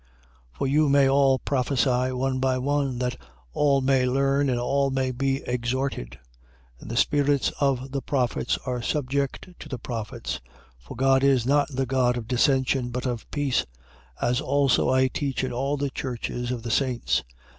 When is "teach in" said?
15.07-15.53